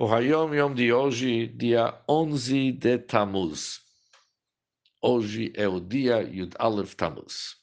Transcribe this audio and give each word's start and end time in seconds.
O 0.00 0.06
Hayom 0.06 0.54
Yom 0.54 0.74
de 0.74 0.92
hoje, 0.92 1.48
dia 1.48 1.92
11 2.08 2.70
de 2.70 2.98
Tammuz. 2.98 3.80
Hoje 5.02 5.52
é 5.56 5.66
o 5.66 5.80
dia 5.80 6.22
Yud 6.22 6.54
Aleph 6.56 6.94
Tammuz. 6.94 7.56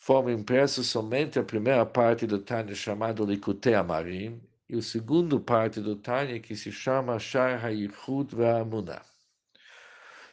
foram 0.00 0.32
impressos 0.32 0.88
somente 0.88 1.38
a 1.38 1.44
primeira 1.44 1.86
parte 1.86 2.26
do 2.26 2.40
Tânia 2.40 2.74
chamado 2.74 3.24
Likutei 3.24 3.74
Amarim 3.74 4.42
e 4.68 4.78
a 4.78 4.82
segunda 4.82 5.38
parte 5.38 5.80
do 5.80 5.94
Tânia 5.94 6.40
que 6.40 6.56
se 6.56 6.72
chama 6.72 7.20
Shar 7.20 7.64
HaYichud 7.64 8.34
VaAmunah. 8.34 9.11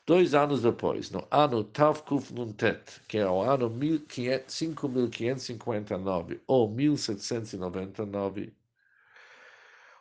Dois 0.10 0.34
anos 0.34 0.64
depois, 0.64 1.12
no 1.12 1.28
ano 1.30 1.64
Tavkuf 1.64 2.34
Nuntet, 2.34 3.00
que 3.08 3.20
é 3.20 3.30
o 3.30 3.44
ano 3.44 3.72
5559 4.48 6.42
ou 6.48 6.68
1799, 6.68 8.52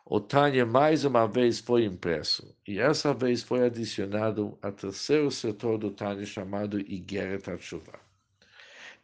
o 0.03 0.19
Tânia 0.19 0.65
mais 0.65 1.05
uma 1.05 1.27
vez 1.27 1.59
foi 1.59 1.85
impresso, 1.85 2.57
e 2.67 2.79
essa 2.79 3.13
vez 3.13 3.43
foi 3.43 3.63
adicionado 3.67 4.57
a 4.63 4.71
terceiro 4.71 5.29
setor 5.29 5.77
do 5.77 5.91
Tânia 5.91 6.25
chamado 6.25 6.79
Igeret 6.79 7.47
HaTshuva. 7.47 7.99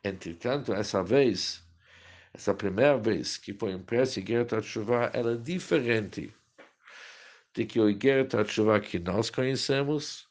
Entretanto, 0.03 0.73
essa 0.73 1.03
vez, 1.03 1.63
essa 2.33 2.51
primeira 2.55 2.97
vez 2.97 3.37
que 3.37 3.53
foi 3.53 3.73
impresso 3.73 4.17
Igeret 4.19 4.55
HaTshuva 4.55 5.11
era 5.13 5.37
diferente 5.37 6.33
de 7.53 7.63
que 7.63 7.79
o 7.79 7.87
Igeret 7.87 8.35
HaTshuva 8.35 8.79
que 8.79 8.97
nós 8.97 9.29
conhecemos, 9.29 10.27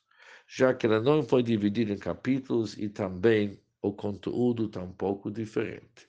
já 0.57 0.73
que 0.73 0.87
ela 0.87 1.01
não 1.01 1.25
foi 1.25 1.43
dividida 1.43 1.93
em 1.93 1.99
capítulos 1.99 2.79
e 2.79 2.89
também 2.89 3.61
o 3.83 3.93
conteúdo 3.93 4.67
está 4.67 4.81
um 4.81 4.93
pouco 4.93 5.29
diferente. 5.29 6.09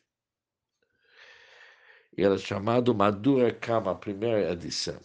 Ela 2.15 2.35
é 2.35 2.37
chamada 2.37 2.93
Madura 2.93 3.51
Kama, 3.51 3.95
primeira 3.95 4.51
edição. 4.51 4.99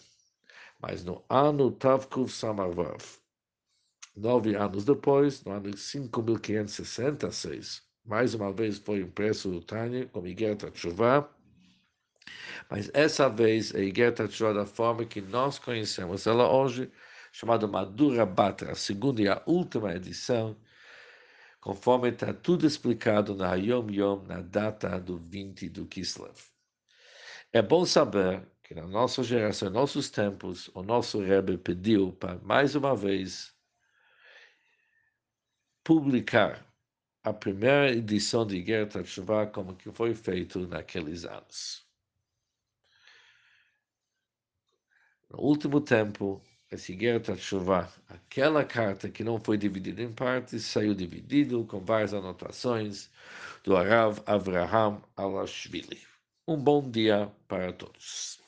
Mas 0.78 1.02
no 1.02 1.24
ano 1.30 1.70
Tavkuf 1.70 2.30
Samarvav, 2.30 3.02
nove 4.14 4.54
anos 4.54 4.84
depois, 4.84 5.42
no 5.44 5.52
ano 5.52 5.74
5566, 5.74 7.82
mais 8.04 8.34
uma 8.34 8.52
vez 8.52 8.76
foi 8.76 9.00
impresso 9.00 9.50
o 9.50 9.62
Tânia 9.62 10.04
com 10.08 10.26
Igeret 10.26 10.70
Tshuva, 10.70 11.34
mas 12.70 12.90
essa 12.92 13.26
vez 13.30 13.74
a 13.74 13.80
Igeret 13.80 14.28
Tshuva 14.28 14.52
da 14.52 14.66
forma 14.66 15.06
que 15.06 15.22
nós 15.22 15.58
conhecemos 15.58 16.26
ela 16.26 16.46
hoje, 16.46 16.92
chamada 17.32 17.66
Madura 17.66 18.26
Batra, 18.26 18.72
a 18.72 18.74
segunda 18.74 19.22
e 19.22 19.28
a 19.28 19.42
última 19.46 19.94
edição, 19.94 20.56
conforme 21.60 22.08
está 22.10 22.32
tudo 22.32 22.66
explicado 22.66 23.34
na 23.34 23.54
Yom 23.54 23.90
Yom, 23.90 24.22
na 24.24 24.40
data 24.40 24.98
do 24.98 25.18
20 25.18 25.68
do 25.68 25.86
Kislev. 25.86 26.36
É 27.52 27.60
bom 27.60 27.84
saber 27.84 28.46
que 28.62 28.74
na 28.74 28.86
nossa 28.86 29.22
geração, 29.22 29.68
em 29.68 29.72
nossos 29.72 30.10
tempos, 30.10 30.70
o 30.74 30.82
nosso 30.82 31.20
Rebbe 31.20 31.58
pediu 31.58 32.12
para, 32.12 32.38
mais 32.38 32.74
uma 32.74 32.94
vez, 32.94 33.54
publicar 35.82 36.64
a 37.22 37.32
primeira 37.32 37.90
edição 37.90 38.46
de 38.46 38.62
Guerra 38.62 39.02
Tshuva 39.02 39.46
como 39.46 39.76
que 39.76 39.90
foi 39.92 40.14
feito 40.14 40.66
naqueles 40.66 41.24
anos. 41.24 41.86
No 45.28 45.40
último 45.40 45.80
tempo, 45.80 46.42
esse 46.70 46.94
Guerra 46.94 47.36
Tshuva, 47.36 47.92
aquela 48.08 48.64
carta 48.64 49.08
que 49.10 49.24
não 49.24 49.40
foi 49.40 49.58
dividida 49.58 50.02
em 50.02 50.12
partes, 50.12 50.64
saiu 50.64 50.94
dividido 50.94 51.64
com 51.66 51.80
várias 51.80 52.14
anotações 52.14 53.10
do 53.64 53.76
Arav 53.76 54.20
Avraham 54.24 55.02
Alashvili. 55.16 56.00
Um 56.46 56.56
bom 56.56 56.88
dia 56.88 57.30
para 57.48 57.72
todos. 57.72 58.40